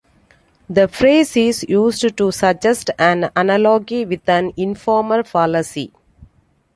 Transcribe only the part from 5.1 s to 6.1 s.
fallacy.